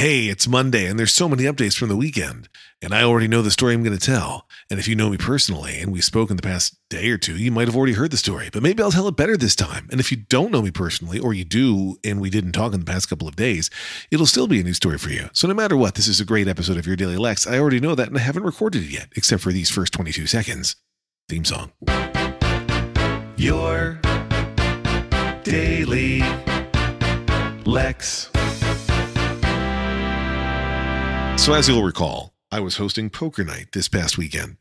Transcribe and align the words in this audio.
Hey, 0.00 0.28
it's 0.28 0.48
Monday 0.48 0.86
and 0.86 0.98
there's 0.98 1.12
so 1.12 1.28
many 1.28 1.42
updates 1.42 1.76
from 1.76 1.90
the 1.90 1.94
weekend, 1.94 2.48
and 2.80 2.94
I 2.94 3.02
already 3.02 3.28
know 3.28 3.42
the 3.42 3.50
story 3.50 3.74
I'm 3.74 3.84
going 3.84 3.98
to 3.98 4.02
tell. 4.02 4.48
And 4.70 4.80
if 4.80 4.88
you 4.88 4.96
know 4.96 5.10
me 5.10 5.18
personally 5.18 5.78
and 5.78 5.92
we 5.92 6.00
spoke 6.00 6.30
in 6.30 6.36
the 6.36 6.42
past 6.42 6.74
day 6.88 7.10
or 7.10 7.18
two, 7.18 7.36
you 7.36 7.52
might 7.52 7.68
have 7.68 7.76
already 7.76 7.92
heard 7.92 8.10
the 8.10 8.16
story, 8.16 8.48
but 8.50 8.62
maybe 8.62 8.82
I'll 8.82 8.90
tell 8.90 9.08
it 9.08 9.16
better 9.18 9.36
this 9.36 9.54
time. 9.54 9.90
And 9.90 10.00
if 10.00 10.10
you 10.10 10.16
don't 10.16 10.52
know 10.52 10.62
me 10.62 10.70
personally, 10.70 11.18
or 11.18 11.34
you 11.34 11.44
do 11.44 11.98
and 12.02 12.18
we 12.18 12.30
didn't 12.30 12.52
talk 12.52 12.72
in 12.72 12.80
the 12.80 12.90
past 12.90 13.10
couple 13.10 13.28
of 13.28 13.36
days, 13.36 13.68
it'll 14.10 14.24
still 14.24 14.46
be 14.46 14.58
a 14.58 14.64
new 14.64 14.72
story 14.72 14.96
for 14.96 15.10
you. 15.10 15.28
So 15.34 15.46
no 15.46 15.52
matter 15.52 15.76
what, 15.76 15.96
this 15.96 16.08
is 16.08 16.18
a 16.18 16.24
great 16.24 16.48
episode 16.48 16.78
of 16.78 16.86
Your 16.86 16.96
Daily 16.96 17.18
Lex. 17.18 17.46
I 17.46 17.58
already 17.58 17.78
know 17.78 17.94
that 17.94 18.08
and 18.08 18.16
I 18.16 18.20
haven't 18.20 18.44
recorded 18.44 18.82
it 18.84 18.90
yet, 18.90 19.08
except 19.16 19.42
for 19.42 19.52
these 19.52 19.68
first 19.68 19.92
22 19.92 20.26
seconds. 20.26 20.76
Theme 21.28 21.44
song. 21.44 21.72
Your 23.36 24.00
Daily 25.44 26.22
Lex. 27.66 28.30
So, 31.40 31.54
as 31.54 31.66
you'll 31.68 31.82
recall, 31.82 32.34
I 32.52 32.60
was 32.60 32.76
hosting 32.76 33.08
poker 33.08 33.42
night 33.44 33.68
this 33.72 33.88
past 33.88 34.18
weekend, 34.18 34.58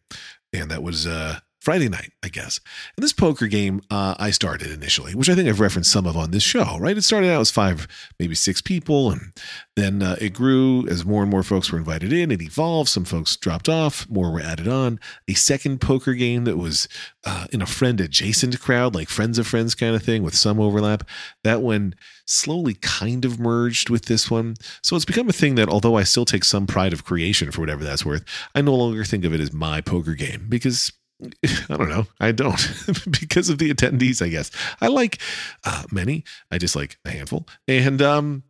and 0.54 0.72
that 0.72 0.82
was 0.82 1.06
uh, 1.06 1.40
Friday 1.60 1.90
night, 1.90 2.14
I 2.24 2.30
guess. 2.30 2.60
And 2.96 3.04
this 3.04 3.12
poker 3.12 3.48
game 3.48 3.82
uh, 3.92 4.16
I 4.18 4.32
started 4.32 4.72
initially, 4.72 5.14
which 5.14 5.30
I 5.30 5.36
think 5.36 5.50
I've 5.50 5.60
referenced 5.60 5.92
some 5.92 6.06
of 6.06 6.16
on 6.16 6.32
this 6.32 6.44
show, 6.44 6.78
right? 6.80 6.98
It 6.98 7.04
started 7.04 7.30
out 7.30 7.42
as 7.42 7.52
five, 7.52 7.88
maybe 8.18 8.34
six 8.34 8.62
people, 8.62 9.12
and 9.12 9.34
then 9.76 10.02
uh, 10.02 10.16
it 10.22 10.34
grew 10.34 10.88
as 10.88 11.06
more 11.06 11.22
and 11.22 11.30
more 11.30 11.44
folks 11.44 11.72
were 11.72 11.78
invited 11.78 12.14
in. 12.14 12.32
It 12.32 12.42
evolved. 12.42 12.90
Some 12.90 13.04
folks 13.04 13.36
dropped 13.36 13.68
off, 13.68 14.10
more 14.10 14.32
were 14.32 14.40
added 14.40 14.70
on. 14.70 15.00
A 15.28 15.34
second 15.34 15.82
poker 15.82 16.14
game 16.14 16.46
that 16.46 16.58
was 16.58 16.88
uh, 17.26 17.48
in 17.52 17.62
a 17.62 17.66
friend 17.66 18.00
adjacent 18.00 18.60
crowd, 18.62 18.96
like 18.96 19.10
friends 19.10 19.38
of 19.38 19.46
friends 19.46 19.76
kind 19.76 19.96
of 19.96 20.04
thing 20.04 20.24
with 20.24 20.36
some 20.36 20.62
overlap. 20.62 21.04
That 21.44 21.62
one 21.62 21.94
slowly 22.26 22.76
kind 22.76 23.26
of 23.26 23.40
merged 23.40 23.90
with 23.90 24.06
this 24.06 24.32
one. 24.32 24.56
So 24.82 24.96
it's 24.96 25.04
become 25.04 25.28
a 25.28 25.34
thing 25.34 25.56
that, 25.56 25.68
although 25.68 25.98
I 25.98 26.04
still 26.04 26.26
take 26.26 26.46
some 26.46 26.68
pride 26.68 26.94
of 26.94 27.04
creation 27.04 27.52
for 27.52 27.60
whatever 27.60 27.84
that's 27.84 28.06
worth, 28.06 28.24
I 28.56 28.62
no 28.62 28.76
longer 28.76 29.04
think 29.04 29.26
of 29.26 29.34
it 29.34 29.42
as 29.42 29.52
my 29.52 29.82
poker 29.82 30.14
game 30.14 30.46
because 30.48 30.92
I 31.70 31.78
don't 31.78 31.90
know. 31.90 32.08
I 32.20 32.32
don't 32.32 32.56
because 33.20 33.50
of 33.50 33.58
the 33.58 33.74
attendees, 33.74 34.22
I 34.26 34.30
guess. 34.30 34.52
I 34.82 34.88
like 34.88 35.20
uh, 35.66 35.84
many. 35.92 36.24
I 36.52 36.58
just 36.58 36.76
like 36.76 36.98
a 37.06 37.12
handful. 37.12 37.48
And 37.68 38.02
um, 38.02 38.44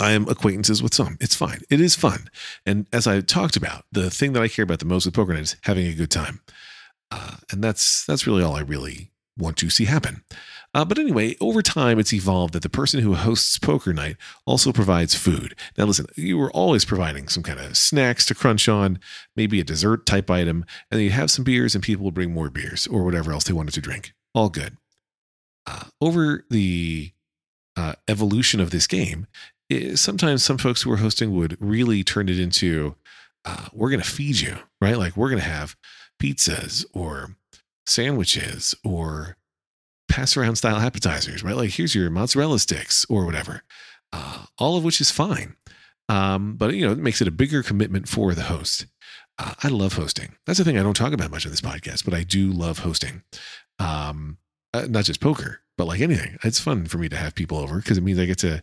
I 0.00 0.12
am 0.12 0.28
acquaintances 0.28 0.82
with 0.82 0.94
some. 0.94 1.16
It's 1.20 1.34
fine. 1.34 1.60
It 1.70 1.80
is 1.80 1.94
fun. 1.94 2.28
And 2.64 2.86
as 2.92 3.06
I 3.06 3.20
talked 3.20 3.56
about, 3.56 3.84
the 3.92 4.10
thing 4.10 4.32
that 4.32 4.42
I 4.42 4.48
care 4.48 4.64
about 4.64 4.80
the 4.80 4.84
most 4.84 5.06
with 5.06 5.14
poker 5.14 5.32
night 5.32 5.42
is 5.42 5.56
having 5.62 5.86
a 5.86 5.94
good 5.94 6.10
time. 6.10 6.40
Uh, 7.10 7.36
and 7.52 7.62
that's 7.62 8.04
that's 8.04 8.26
really 8.26 8.42
all 8.42 8.56
I 8.56 8.60
really 8.60 9.12
want 9.38 9.56
to 9.58 9.70
see 9.70 9.84
happen. 9.84 10.22
Uh, 10.76 10.84
but 10.84 10.98
anyway, 10.98 11.34
over 11.40 11.62
time, 11.62 11.98
it's 11.98 12.12
evolved 12.12 12.52
that 12.52 12.60
the 12.62 12.68
person 12.68 13.00
who 13.00 13.14
hosts 13.14 13.56
poker 13.56 13.94
night 13.94 14.18
also 14.44 14.72
provides 14.72 15.14
food. 15.14 15.56
Now, 15.78 15.86
listen, 15.86 16.04
you 16.16 16.36
were 16.36 16.50
always 16.50 16.84
providing 16.84 17.28
some 17.28 17.42
kind 17.42 17.58
of 17.58 17.78
snacks 17.78 18.26
to 18.26 18.34
crunch 18.34 18.68
on, 18.68 18.98
maybe 19.34 19.58
a 19.58 19.64
dessert 19.64 20.04
type 20.04 20.30
item, 20.30 20.66
and 20.90 20.98
then 20.98 21.04
you'd 21.04 21.12
have 21.14 21.30
some 21.30 21.46
beers, 21.46 21.74
and 21.74 21.82
people 21.82 22.04
would 22.04 22.12
bring 22.12 22.34
more 22.34 22.50
beers 22.50 22.86
or 22.88 23.04
whatever 23.04 23.32
else 23.32 23.44
they 23.44 23.54
wanted 23.54 23.72
to 23.72 23.80
drink. 23.80 24.12
All 24.34 24.50
good. 24.50 24.76
Uh, 25.66 25.84
over 26.02 26.44
the 26.50 27.10
uh, 27.74 27.94
evolution 28.06 28.60
of 28.60 28.70
this 28.70 28.86
game, 28.86 29.26
it, 29.70 29.96
sometimes 29.96 30.44
some 30.44 30.58
folks 30.58 30.82
who 30.82 30.90
were 30.90 30.98
hosting 30.98 31.34
would 31.34 31.56
really 31.58 32.04
turn 32.04 32.28
it 32.28 32.38
into 32.38 32.96
uh, 33.46 33.68
we're 33.72 33.88
going 33.88 34.02
to 34.02 34.10
feed 34.10 34.40
you, 34.40 34.58
right? 34.82 34.98
Like 34.98 35.16
we're 35.16 35.30
going 35.30 35.40
to 35.40 35.48
have 35.48 35.74
pizzas 36.22 36.84
or 36.92 37.34
sandwiches 37.86 38.74
or 38.84 39.38
pass 40.16 40.34
around 40.34 40.56
style 40.56 40.76
appetizers, 40.76 41.44
right? 41.44 41.54
Like 41.54 41.70
here's 41.70 41.94
your 41.94 42.08
mozzarella 42.08 42.58
sticks 42.58 43.04
or 43.10 43.26
whatever, 43.26 43.62
uh, 44.14 44.46
all 44.58 44.78
of 44.78 44.82
which 44.82 44.98
is 44.98 45.10
fine. 45.10 45.56
Um, 46.08 46.56
but 46.56 46.72
you 46.72 46.86
know, 46.86 46.92
it 46.92 46.98
makes 46.98 47.20
it 47.20 47.28
a 47.28 47.32
bigger 47.32 47.62
commitment 47.62 48.08
for 48.08 48.34
the 48.34 48.44
host. 48.44 48.86
Uh, 49.38 49.52
I 49.62 49.68
love 49.68 49.92
hosting. 49.92 50.34
That's 50.46 50.58
the 50.58 50.64
thing 50.64 50.78
I 50.78 50.82
don't 50.82 50.96
talk 50.96 51.12
about 51.12 51.30
much 51.30 51.44
on 51.44 51.52
this 51.52 51.60
podcast, 51.60 52.06
but 52.06 52.14
I 52.14 52.22
do 52.22 52.50
love 52.50 52.78
hosting. 52.78 53.24
Um, 53.78 54.38
uh, 54.72 54.86
not 54.88 55.04
just 55.04 55.20
poker, 55.20 55.60
but 55.76 55.86
like 55.86 56.00
anything. 56.00 56.38
It's 56.42 56.60
fun 56.60 56.86
for 56.86 56.96
me 56.96 57.10
to 57.10 57.16
have 57.16 57.34
people 57.34 57.58
over 57.58 57.76
because 57.76 57.98
it 57.98 58.04
means 58.04 58.18
I 58.18 58.24
get 58.24 58.38
to 58.38 58.62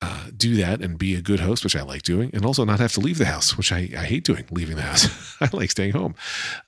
uh, 0.00 0.26
do 0.36 0.54
that 0.56 0.80
and 0.80 0.96
be 0.96 1.16
a 1.16 1.22
good 1.22 1.40
host, 1.40 1.64
which 1.64 1.74
I 1.74 1.82
like 1.82 2.02
doing, 2.02 2.30
and 2.32 2.44
also 2.44 2.64
not 2.64 2.78
have 2.78 2.92
to 2.92 3.00
leave 3.00 3.18
the 3.18 3.24
house, 3.24 3.58
which 3.58 3.72
I, 3.72 3.88
I 3.98 4.04
hate 4.04 4.22
doing, 4.22 4.44
leaving 4.52 4.76
the 4.76 4.82
house. 4.82 5.36
I 5.40 5.48
like 5.52 5.72
staying 5.72 5.92
home. 5.92 6.14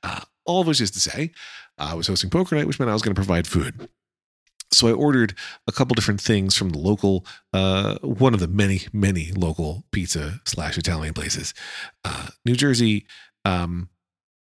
Uh, 0.03 0.23
all 0.45 0.63
of 0.63 0.67
which 0.67 0.81
is 0.81 0.91
to 0.93 1.01
say, 1.01 1.31
I 1.79 1.95
was 1.95 2.09
hosting 2.09 2.31
poker 2.31 2.57
night, 2.57 2.67
which 2.67 2.81
meant 2.81 2.91
I 2.91 2.95
was 2.95 3.03
going 3.03 3.15
to 3.15 3.19
provide 3.21 3.47
food. 3.47 3.89
So 4.73 4.89
I 4.89 4.93
ordered 4.93 5.35
a 5.67 5.73
couple 5.73 5.95
different 5.95 6.21
things 6.21 6.57
from 6.57 6.71
the 6.71 6.79
local, 6.79 7.25
uh, 7.53 7.99
one 8.03 8.35
of 8.35 8.41
the 8.41 8.49
many, 8.49 8.83
many 8.93 9.31
local 9.33 9.85
pizza 9.93 10.41
slash 10.45 10.77
Italian 10.77 11.15
places. 11.15 11.55
Uh, 12.05 12.29
New 12.45 12.57
Jersey 12.57 13.07
um, 13.45 13.89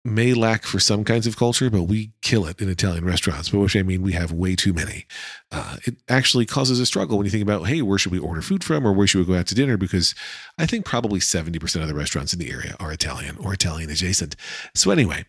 may 0.05 0.35
lack 0.35 0.65
for 0.65 0.81
some 0.81 1.05
kinds 1.05 1.27
of 1.27 1.37
culture, 1.37 1.71
but 1.71 1.83
we 1.83 2.13
kill 2.23 2.47
it 2.47 2.61
in 2.61 2.69
Italian 2.69 3.05
restaurants. 3.05 3.51
By 3.51 3.59
which 3.59 3.77
I 3.77 3.83
mean 3.83 4.03
we 4.03 4.13
have 4.13 4.33
way 4.33 4.57
too 4.57 4.73
many. 4.73 5.07
Uh, 5.53 5.77
it 5.85 5.97
actually 6.09 6.47
causes 6.47 6.81
a 6.81 6.87
struggle 6.87 7.17
when 7.17 7.25
you 7.27 7.31
think 7.31 7.43
about, 7.43 7.69
hey, 7.69 7.83
where 7.83 7.99
should 7.99 8.13
we 8.13 8.19
order 8.19 8.43
food 8.43 8.65
from, 8.65 8.87
or 8.87 8.93
where 8.93 9.07
should 9.07 9.21
we 9.21 9.33
go 9.33 9.39
out 9.39 9.47
to 9.47 9.55
dinner? 9.55 9.77
Because 9.77 10.15
I 10.59 10.67
think 10.67 10.85
probably 10.85 11.21
seventy 11.21 11.59
percent 11.59 11.83
of 11.83 11.89
the 11.89 11.95
restaurants 11.95 12.33
in 12.33 12.39
the 12.39 12.51
area 12.51 12.77
are 12.81 12.93
Italian 12.93 13.37
or 13.39 13.53
Italian 13.53 13.91
adjacent. 13.91 14.37
So 14.75 14.91
anyway, 14.91 15.27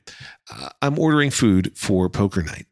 uh, 0.52 0.70
I'm 0.82 0.98
ordering 0.98 1.32
food 1.32 1.74
for 1.76 2.10
poker 2.10 2.42
night. 2.42 2.66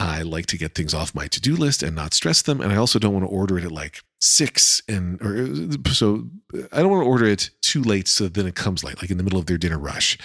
I 0.00 0.22
like 0.22 0.46
to 0.46 0.56
get 0.56 0.74
things 0.74 0.94
off 0.94 1.14
my 1.14 1.26
to 1.26 1.40
do 1.40 1.54
list 1.54 1.82
and 1.82 1.94
not 1.94 2.14
stress 2.14 2.40
them. 2.40 2.62
And 2.62 2.72
I 2.72 2.76
also 2.76 2.98
don't 2.98 3.12
want 3.12 3.26
to 3.26 3.30
order 3.30 3.58
it 3.58 3.64
at 3.64 3.70
like 3.70 4.00
six 4.18 4.80
and 4.88 5.20
or 5.20 5.92
so 5.92 6.26
I 6.72 6.78
don't 6.78 6.90
want 6.90 7.02
to 7.02 7.08
order 7.08 7.26
it 7.26 7.50
too 7.60 7.82
late 7.82 8.08
so 8.08 8.26
then 8.26 8.46
it 8.46 8.54
comes 8.54 8.82
late, 8.82 9.02
like 9.02 9.10
in 9.10 9.18
the 9.18 9.22
middle 9.22 9.38
of 9.38 9.44
their 9.44 9.58
dinner 9.58 9.78
rush. 9.78 10.16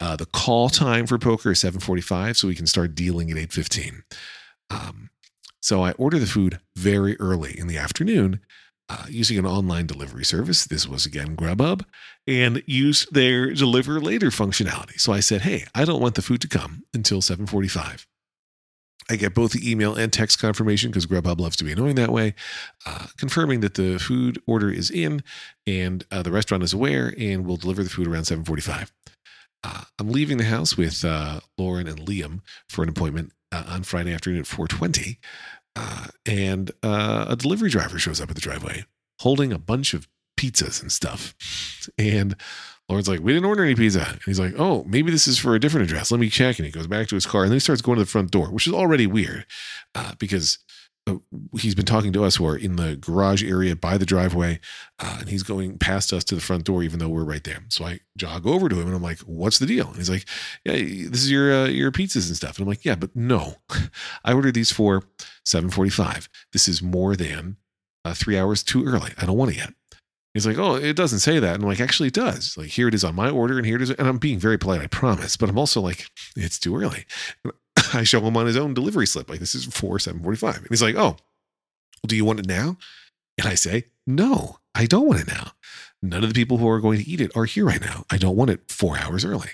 Uh, 0.00 0.16
the 0.16 0.26
call 0.26 0.68
time 0.68 1.06
for 1.06 1.18
poker 1.18 1.52
is 1.52 1.60
7:45, 1.60 2.36
so 2.36 2.46
we 2.46 2.54
can 2.54 2.66
start 2.66 2.94
dealing 2.94 3.30
at 3.30 3.38
8:15. 3.38 4.02
Um, 4.68 5.08
so 5.60 5.82
I 5.82 5.92
order 5.92 6.18
the 6.18 6.26
food 6.26 6.60
very 6.76 7.18
early 7.18 7.58
in 7.58 7.68
the 7.68 7.78
afternoon 7.78 8.40
uh, 8.90 9.06
using 9.08 9.38
an 9.38 9.46
online 9.46 9.86
delivery 9.86 10.26
service. 10.26 10.64
This 10.64 10.86
was 10.86 11.06
again 11.06 11.36
Grubhub, 11.36 11.86
and 12.26 12.62
use 12.66 13.06
their 13.10 13.54
deliver 13.54 13.98
later 13.98 14.28
functionality. 14.28 15.00
So 15.00 15.10
I 15.10 15.20
said, 15.20 15.40
"Hey, 15.40 15.64
I 15.74 15.86
don't 15.86 16.02
want 16.02 16.16
the 16.16 16.22
food 16.22 16.42
to 16.42 16.48
come 16.48 16.82
until 16.92 17.22
7:45." 17.22 18.06
I 19.10 19.16
get 19.16 19.34
both 19.34 19.52
the 19.52 19.70
email 19.70 19.94
and 19.94 20.12
text 20.12 20.38
confirmation 20.38 20.90
because 20.90 21.06
Grubhub 21.06 21.40
loves 21.40 21.56
to 21.56 21.64
be 21.64 21.72
annoying 21.72 21.96
that 21.96 22.10
way, 22.10 22.34
uh, 22.86 23.06
confirming 23.16 23.60
that 23.60 23.74
the 23.74 23.98
food 23.98 24.40
order 24.46 24.70
is 24.70 24.90
in 24.90 25.22
and 25.66 26.04
uh, 26.10 26.22
the 26.22 26.32
restaurant 26.32 26.62
is 26.62 26.72
aware 26.72 27.14
and 27.18 27.46
will 27.46 27.56
deliver 27.56 27.82
the 27.82 27.90
food 27.90 28.06
around 28.06 28.24
7:45. 28.24 28.90
Uh, 29.64 29.84
I'm 29.98 30.10
leaving 30.10 30.38
the 30.38 30.44
house 30.44 30.76
with 30.76 31.04
uh, 31.04 31.40
Lauren 31.56 31.86
and 31.86 32.00
Liam 32.00 32.40
for 32.68 32.82
an 32.82 32.88
appointment 32.88 33.32
uh, 33.52 33.64
on 33.66 33.82
Friday 33.84 34.12
afternoon 34.12 34.40
at 34.40 34.46
4:20, 34.46 35.18
uh, 35.76 36.06
and 36.26 36.70
a 36.82 37.36
delivery 37.38 37.70
driver 37.70 37.98
shows 37.98 38.20
up 38.20 38.30
at 38.30 38.34
the 38.34 38.40
driveway 38.42 38.84
holding 39.20 39.52
a 39.52 39.58
bunch 39.58 39.94
of 39.94 40.08
pizzas 40.36 40.82
and 40.82 40.90
stuff, 40.90 41.34
and 41.96 42.34
Lauren's 42.92 43.08
like, 43.08 43.20
we 43.20 43.32
didn't 43.32 43.48
order 43.48 43.64
any 43.64 43.74
pizza. 43.74 44.06
And 44.06 44.20
he's 44.26 44.38
like, 44.38 44.52
oh, 44.58 44.84
maybe 44.84 45.10
this 45.10 45.26
is 45.26 45.38
for 45.38 45.54
a 45.54 45.58
different 45.58 45.88
address. 45.88 46.10
Let 46.10 46.20
me 46.20 46.28
check. 46.28 46.58
And 46.58 46.66
he 46.66 46.72
goes 46.72 46.86
back 46.86 47.08
to 47.08 47.14
his 47.14 47.24
car 47.24 47.42
and 47.42 47.50
then 47.50 47.56
he 47.56 47.60
starts 47.60 47.80
going 47.80 47.96
to 47.96 48.04
the 48.04 48.10
front 48.10 48.30
door, 48.30 48.50
which 48.50 48.66
is 48.66 48.74
already 48.74 49.06
weird 49.06 49.46
uh, 49.94 50.12
because 50.18 50.58
uh, 51.06 51.16
he's 51.58 51.74
been 51.74 51.86
talking 51.86 52.12
to 52.12 52.22
us 52.22 52.36
who 52.36 52.46
are 52.46 52.56
in 52.56 52.76
the 52.76 52.96
garage 52.96 53.42
area 53.42 53.74
by 53.74 53.96
the 53.96 54.04
driveway 54.04 54.60
uh, 55.00 55.16
and 55.20 55.30
he's 55.30 55.42
going 55.42 55.78
past 55.78 56.12
us 56.12 56.22
to 56.22 56.34
the 56.34 56.40
front 56.40 56.64
door 56.64 56.82
even 56.82 56.98
though 57.00 57.08
we're 57.08 57.24
right 57.24 57.42
there 57.42 57.64
so 57.70 57.84
i 57.84 57.98
jog 58.16 58.46
over 58.46 58.68
to 58.68 58.80
him 58.80 58.86
and 58.86 58.94
i'm 58.94 59.02
like 59.02 59.18
what's 59.20 59.58
the 59.58 59.66
deal 59.66 59.88
and 59.88 59.96
he's 59.96 60.08
like 60.08 60.24
yeah 60.64 60.74
this 60.74 61.24
is 61.24 61.28
your 61.28 61.52
uh, 61.52 61.66
your 61.66 61.90
pizzas 61.90 62.28
and 62.28 62.36
stuff 62.36 62.56
and 62.56 62.62
i'm 62.62 62.68
like 62.68 62.84
yeah 62.84 62.94
but 62.94 63.16
no 63.16 63.56
i 64.24 64.32
ordered 64.32 64.54
these 64.54 64.70
for 64.70 65.02
7.45 65.44 66.28
this 66.52 66.68
is 66.68 66.80
more 66.80 67.16
than 67.16 67.56
uh, 68.04 68.14
three 68.14 68.38
hours 68.38 68.62
too 68.62 68.84
early 68.86 69.10
i 69.18 69.26
don't 69.26 69.36
want 69.36 69.50
it 69.50 69.56
yet 69.56 69.74
He's 70.34 70.46
like, 70.46 70.58
oh, 70.58 70.76
it 70.76 70.96
doesn't 70.96 71.18
say 71.18 71.38
that. 71.38 71.54
And 71.54 71.62
I'm 71.62 71.68
like, 71.68 71.80
actually, 71.80 72.08
it 72.08 72.14
does. 72.14 72.56
Like, 72.56 72.68
here 72.68 72.88
it 72.88 72.94
is 72.94 73.04
on 73.04 73.14
my 73.14 73.28
order, 73.28 73.58
and 73.58 73.66
here 73.66 73.76
it 73.76 73.82
is. 73.82 73.90
And 73.90 74.08
I'm 74.08 74.18
being 74.18 74.38
very 74.38 74.58
polite, 74.58 74.80
I 74.80 74.86
promise. 74.86 75.36
But 75.36 75.50
I'm 75.50 75.58
also 75.58 75.80
like, 75.80 76.06
it's 76.36 76.58
too 76.58 76.74
early. 76.76 77.04
I 77.94 78.04
show 78.04 78.20
him 78.20 78.36
on 78.36 78.46
his 78.46 78.56
own 78.56 78.72
delivery 78.72 79.06
slip, 79.06 79.28
like, 79.28 79.40
this 79.40 79.54
is 79.54 79.66
4 79.66 79.98
745. 79.98 80.56
And 80.56 80.66
he's 80.68 80.82
like, 80.82 80.96
oh, 80.96 81.16
do 82.06 82.16
you 82.16 82.24
want 82.24 82.40
it 82.40 82.48
now? 82.48 82.78
And 83.38 83.46
I 83.46 83.54
say, 83.54 83.86
no, 84.06 84.58
I 84.74 84.86
don't 84.86 85.06
want 85.06 85.20
it 85.20 85.28
now. 85.28 85.52
None 86.02 86.24
of 86.24 86.32
the 86.32 86.40
people 86.40 86.56
who 86.58 86.68
are 86.68 86.80
going 86.80 86.98
to 86.98 87.08
eat 87.08 87.20
it 87.20 87.36
are 87.36 87.44
here 87.44 87.66
right 87.66 87.80
now. 87.80 88.04
I 88.10 88.16
don't 88.16 88.36
want 88.36 88.50
it 88.50 88.70
four 88.70 88.98
hours 88.98 89.24
early. 89.24 89.50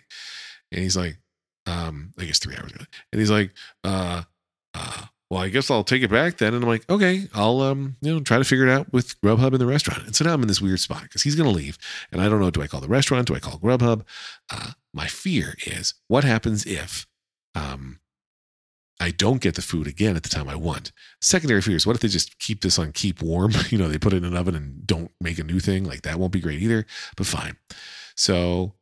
And 0.73 0.83
he's 0.83 0.97
like, 0.97 1.19
um, 1.67 2.13
I 2.19 2.25
guess 2.25 2.39
three 2.39 2.57
hours 2.57 2.73
early. 2.75 2.87
And 3.13 3.21
he's 3.21 3.31
like, 3.31 3.53
uh, 3.85 4.23
uh, 4.75 5.05
well, 5.31 5.41
I 5.41 5.49
guess 5.49 5.71
I'll 5.71 5.85
take 5.85 6.03
it 6.03 6.11
back 6.11 6.39
then. 6.39 6.55
And 6.55 6.63
I'm 6.63 6.69
like, 6.69 6.89
okay, 6.89 7.29
I'll 7.35 7.61
um, 7.61 7.97
you 8.01 8.13
know, 8.13 8.21
try 8.21 8.39
to 8.39 8.45
figure 8.45 8.67
it 8.67 8.73
out 8.73 8.93
with 8.93 9.21
Grubhub 9.21 9.53
in 9.53 9.59
the 9.59 9.67
restaurant. 9.67 10.07
And 10.07 10.17
so 10.17 10.25
now 10.25 10.33
I'm 10.33 10.43
in 10.43 10.49
this 10.49 10.63
weird 10.63 10.81
spot 10.81 11.03
because 11.03 11.23
he's 11.23 11.35
going 11.35 11.49
to 11.49 11.55
leave, 11.55 11.79
and 12.11 12.21
I 12.21 12.29
don't 12.29 12.41
know. 12.41 12.51
Do 12.51 12.63
I 12.63 12.67
call 12.67 12.81
the 12.81 12.89
restaurant? 12.89 13.27
Do 13.27 13.35
I 13.35 13.41
call 13.41 13.59
Grubhub? 13.59 14.05
Uh, 14.51 14.73
my 14.95 15.07
fear 15.07 15.55
is 15.67 15.95
what 16.09 16.25
happens 16.25 16.65
if, 16.65 17.07
um, 17.55 18.01
I 19.01 19.11
don't 19.11 19.41
get 19.41 19.55
the 19.55 19.63
food 19.63 19.87
again 19.87 20.17
at 20.17 20.25
the 20.25 20.29
time 20.29 20.49
I 20.49 20.57
want. 20.57 20.91
Secondary 21.21 21.63
fears, 21.63 21.87
what 21.87 21.95
if 21.95 22.03
they 22.03 22.09
just 22.09 22.39
keep 22.39 22.63
this 22.63 22.79
on 22.79 22.93
keep 22.93 23.23
warm? 23.23 23.53
You 23.71 23.79
know, 23.79 23.89
they 23.89 23.99
put 23.99 24.13
it 24.13 24.19
in 24.19 24.25
an 24.25 24.37
oven 24.37 24.55
and 24.55 24.87
don't 24.87 25.11
make 25.21 25.39
a 25.39 25.45
new 25.45 25.61
thing. 25.61 25.85
Like 25.85 26.03
that 26.03 26.19
won't 26.19 26.33
be 26.33 26.41
great 26.41 26.61
either, 26.61 26.87
but 27.17 27.27
fine. 27.27 27.57
So 28.17 28.75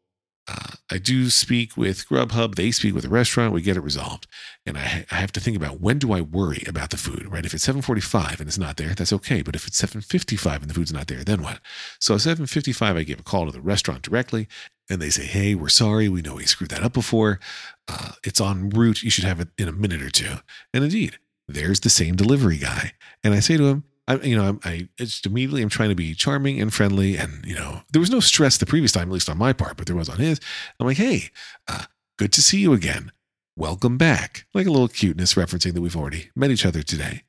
I 0.48 0.98
do 0.98 1.28
speak 1.30 1.76
with 1.76 2.08
Grubhub. 2.08 2.54
They 2.54 2.70
speak 2.70 2.94
with 2.94 3.02
the 3.02 3.10
restaurant. 3.10 3.52
We 3.52 3.62
get 3.62 3.76
it 3.76 3.80
resolved. 3.80 4.28
And 4.64 4.78
I, 4.78 5.04
I 5.10 5.16
have 5.16 5.32
to 5.32 5.40
think 5.40 5.56
about 5.56 5.80
when 5.80 5.98
do 5.98 6.12
I 6.12 6.20
worry 6.20 6.62
about 6.68 6.90
the 6.90 6.96
food, 6.96 7.26
right? 7.30 7.44
If 7.44 7.52
it's 7.52 7.64
745 7.64 8.40
and 8.40 8.48
it's 8.48 8.58
not 8.58 8.76
there, 8.76 8.94
that's 8.94 9.12
okay. 9.12 9.42
But 9.42 9.56
if 9.56 9.66
it's 9.66 9.76
755 9.78 10.62
and 10.62 10.70
the 10.70 10.74
food's 10.74 10.92
not 10.92 11.08
there, 11.08 11.24
then 11.24 11.42
what? 11.42 11.58
So 11.98 12.14
at 12.14 12.20
755, 12.20 12.96
I 12.96 13.02
give 13.02 13.18
a 13.18 13.24
call 13.24 13.46
to 13.46 13.52
the 13.52 13.60
restaurant 13.60 14.02
directly 14.02 14.46
and 14.88 15.02
they 15.02 15.10
say, 15.10 15.24
hey, 15.24 15.56
we're 15.56 15.68
sorry. 15.68 16.08
We 16.08 16.22
know 16.22 16.36
we 16.36 16.46
screwed 16.46 16.70
that 16.70 16.84
up 16.84 16.92
before. 16.92 17.40
Uh, 17.88 18.12
it's 18.22 18.40
en 18.40 18.70
route. 18.70 19.02
You 19.02 19.10
should 19.10 19.24
have 19.24 19.40
it 19.40 19.48
in 19.58 19.68
a 19.68 19.72
minute 19.72 20.02
or 20.02 20.10
two. 20.10 20.36
And 20.72 20.84
indeed, 20.84 21.18
there's 21.48 21.80
the 21.80 21.90
same 21.90 22.14
delivery 22.14 22.58
guy. 22.58 22.92
And 23.24 23.34
I 23.34 23.40
say 23.40 23.56
to 23.56 23.66
him, 23.66 23.84
I, 24.08 24.16
you 24.16 24.36
know, 24.36 24.58
I, 24.64 24.70
I 24.72 24.88
just 25.04 25.26
immediately 25.26 25.62
I'm 25.62 25.68
trying 25.68 25.88
to 25.88 25.94
be 25.94 26.14
charming 26.14 26.60
and 26.60 26.72
friendly, 26.72 27.16
and 27.16 27.44
you 27.44 27.54
know, 27.54 27.82
there 27.92 28.00
was 28.00 28.10
no 28.10 28.20
stress 28.20 28.56
the 28.56 28.66
previous 28.66 28.92
time, 28.92 29.08
at 29.08 29.12
least 29.12 29.28
on 29.28 29.38
my 29.38 29.52
part, 29.52 29.76
but 29.76 29.86
there 29.86 29.96
was 29.96 30.08
on 30.08 30.18
his. 30.18 30.40
I'm 30.78 30.86
like, 30.86 30.96
hey, 30.96 31.30
uh, 31.68 31.84
good 32.18 32.32
to 32.34 32.42
see 32.42 32.58
you 32.58 32.72
again. 32.72 33.12
Welcome 33.56 33.96
back. 33.96 34.46
Like 34.54 34.66
a 34.66 34.70
little 34.70 34.88
cuteness 34.88 35.34
referencing 35.34 35.74
that 35.74 35.80
we've 35.80 35.96
already 35.96 36.30
met 36.36 36.50
each 36.50 36.66
other 36.66 36.82
today. 36.82 37.22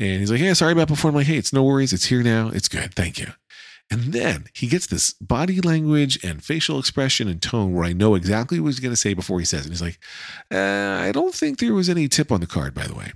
And 0.00 0.20
he's 0.20 0.30
like, 0.30 0.40
hey, 0.40 0.52
sorry 0.54 0.72
about 0.72 0.88
before. 0.88 1.08
I'm 1.08 1.14
like, 1.14 1.26
hey, 1.26 1.36
it's 1.36 1.52
no 1.52 1.62
worries. 1.62 1.92
It's 1.92 2.06
here 2.06 2.22
now. 2.22 2.48
It's 2.48 2.68
good. 2.68 2.94
Thank 2.94 3.18
you. 3.18 3.28
And 3.90 4.12
then 4.12 4.46
he 4.54 4.66
gets 4.66 4.86
this 4.86 5.14
body 5.14 5.60
language 5.60 6.22
and 6.22 6.44
facial 6.44 6.78
expression 6.78 7.26
and 7.26 7.40
tone 7.40 7.72
where 7.72 7.84
I 7.84 7.92
know 7.92 8.14
exactly 8.14 8.60
what 8.60 8.68
he's 8.68 8.80
going 8.80 8.92
to 8.92 8.96
say 8.96 9.14
before 9.14 9.38
he 9.38 9.46
says 9.46 9.66
it. 9.66 9.70
He's 9.70 9.82
like, 9.82 9.98
uh, 10.52 10.98
I 11.00 11.10
don't 11.12 11.34
think 11.34 11.58
there 11.58 11.74
was 11.74 11.88
any 11.88 12.06
tip 12.06 12.30
on 12.30 12.40
the 12.40 12.46
card, 12.46 12.74
by 12.74 12.86
the 12.86 12.94
way. 12.94 13.12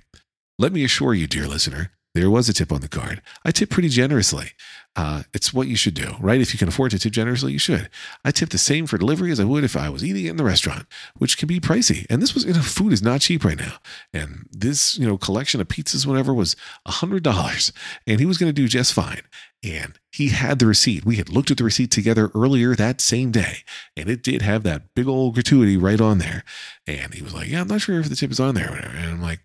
Let 0.57 0.73
me 0.73 0.83
assure 0.83 1.13
you, 1.13 1.27
dear 1.27 1.47
listener, 1.47 1.91
there 2.13 2.29
was 2.29 2.47
a 2.47 2.53
tip 2.53 2.71
on 2.71 2.81
the 2.81 2.87
card. 2.87 3.21
I 3.43 3.51
tip 3.51 3.69
pretty 3.69 3.89
generously. 3.89 4.51
Uh, 4.95 5.23
it's 5.33 5.51
what 5.51 5.67
you 5.67 5.75
should 5.75 5.95
do, 5.95 6.15
right? 6.19 6.39
If 6.39 6.53
you 6.53 6.59
can 6.59 6.67
afford 6.67 6.91
to 6.91 6.99
tip 6.99 7.11
generously, 7.11 7.51
you 7.51 7.57
should. 7.57 7.89
I 8.23 8.29
tip 8.29 8.49
the 8.49 8.59
same 8.59 8.85
for 8.85 8.99
delivery 8.99 9.31
as 9.31 9.39
I 9.39 9.45
would 9.45 9.63
if 9.63 9.75
I 9.75 9.89
was 9.89 10.03
eating 10.03 10.25
it 10.25 10.29
in 10.29 10.37
the 10.37 10.43
restaurant, 10.43 10.85
which 11.17 11.39
can 11.39 11.47
be 11.47 11.59
pricey. 11.59 12.05
And 12.11 12.21
this 12.21 12.35
was, 12.35 12.45
you 12.45 12.53
know, 12.53 12.61
food 12.61 12.93
is 12.93 13.01
not 13.01 13.21
cheap 13.21 13.43
right 13.43 13.57
now. 13.57 13.77
And 14.13 14.47
this, 14.51 14.95
you 14.97 15.07
know, 15.07 15.17
collection 15.17 15.59
of 15.59 15.67
pizzas, 15.67 16.05
whatever, 16.05 16.33
was 16.33 16.55
a 16.85 16.91
hundred 16.91 17.23
dollars, 17.23 17.73
and 18.05 18.19
he 18.19 18.27
was 18.27 18.37
going 18.37 18.49
to 18.49 18.53
do 18.53 18.67
just 18.67 18.93
fine. 18.93 19.21
And 19.63 19.97
he 20.11 20.29
had 20.29 20.59
the 20.59 20.67
receipt. 20.67 21.05
We 21.05 21.15
had 21.15 21.29
looked 21.29 21.49
at 21.49 21.57
the 21.57 21.63
receipt 21.63 21.89
together 21.89 22.29
earlier 22.35 22.75
that 22.75 23.01
same 23.01 23.31
day, 23.31 23.59
and 23.97 24.09
it 24.09 24.21
did 24.21 24.43
have 24.43 24.61
that 24.63 24.93
big 24.93 25.07
old 25.07 25.33
gratuity 25.33 25.77
right 25.77 26.01
on 26.01 26.19
there. 26.19 26.43
And 26.85 27.13
he 27.15 27.23
was 27.23 27.33
like, 27.33 27.47
"Yeah, 27.47 27.61
I'm 27.61 27.67
not 27.67 27.81
sure 27.81 27.99
if 27.99 28.09
the 28.09 28.15
tip 28.15 28.29
is 28.29 28.39
on 28.39 28.53
there." 28.53 28.73
And 28.73 29.13
I'm 29.13 29.21
like, 29.21 29.39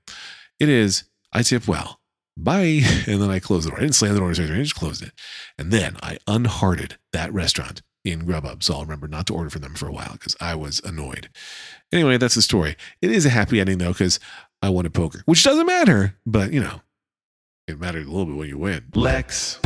"It 0.59 0.69
is. 0.69 1.05
I 1.33 1.43
tip 1.43 1.67
well." 1.67 1.98
Bye. 2.39 2.81
And 3.07 3.23
then 3.23 3.31
I 3.31 3.39
closed 3.39 3.67
the 3.67 3.71
door. 3.71 3.79
I 3.79 3.83
didn't 3.83 3.95
slam 3.95 4.15
the 4.15 4.21
door, 4.21 4.31
I 4.31 4.35
just 4.35 4.75
closed 4.75 5.03
it. 5.03 5.13
And 5.59 5.71
then 5.71 5.97
I 6.03 6.19
unhearted 6.27 6.99
that 7.13 7.33
restaurant 7.33 7.83
in 8.05 8.27
Grubhub. 8.27 8.63
So 8.63 8.75
I'll 8.75 8.83
remember 8.83 9.09
not 9.09 9.27
to 9.27 9.35
order 9.35 9.51
from 9.51 9.63
them 9.63 9.75
for 9.75 9.89
a 9.89 9.93
while 9.93 10.13
because 10.13 10.37
I 10.41 10.55
was 10.55 10.81
annoyed. 10.85 11.29
Anyway, 11.93 12.17
that's 12.17 12.35
the 12.35 12.43
story. 12.43 12.77
It 13.01 13.11
is 13.11 13.27
a 13.27 13.31
happy 13.31 13.61
ending 13.61 13.79
though, 13.79 13.93
because 13.93 14.21
I 14.63 14.71
won 14.71 14.87
a 14.87 14.91
poker, 14.91 15.23
which 15.25 15.45
doesn't 15.45 15.67
matter, 15.67 16.15
but 16.27 16.53
you 16.53 16.61
know, 16.61 16.81
it 17.67 17.81
mattered 17.81 18.07
a 18.07 18.11
little 18.11 18.27
bit 18.27 18.37
when 18.37 18.49
you 18.49 18.59
win. 18.59 18.85
Lex 18.95 19.61